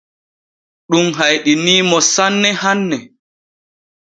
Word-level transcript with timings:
Ɗum 0.89 1.07
hayɗinii 1.17 1.81
mo 1.89 1.97
sanne 2.13 2.49
hanne. 2.61 2.97